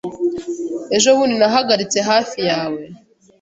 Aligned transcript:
Ejo 0.95 1.07
bundi 1.17 1.35
nahagaritse 1.39 1.99
hafi 2.09 2.39
yawe. 2.49 2.81